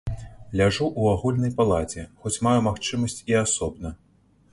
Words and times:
Ляжу 0.59 0.85
ў 0.85 1.17
агульнай 1.17 1.51
палаце, 1.59 2.05
хоць 2.23 2.41
маю 2.47 2.59
магчымасць 2.69 3.17
і 3.33 3.37
асобна. 3.43 3.93